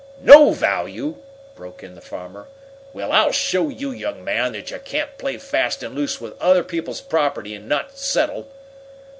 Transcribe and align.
"No 0.23 0.49
value!" 0.49 1.17
broke 1.55 1.83
in 1.83 1.93
the 1.93 2.01
farmer. 2.01 2.47
"Well, 2.91 3.11
I'll 3.11 3.31
show 3.31 3.69
you, 3.69 3.91
young 3.91 4.23
man, 4.23 4.51
that 4.53 4.71
you 4.71 4.79
can't 4.79 5.15
play 5.19 5.37
fast 5.37 5.83
and 5.83 5.93
loose 5.93 6.19
with 6.19 6.41
other 6.41 6.63
people's 6.63 7.01
property 7.01 7.53
and 7.53 7.69
not 7.69 7.95
settle!" 7.95 8.49